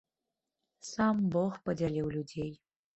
[0.91, 2.51] Сам бог падзяліў людзей.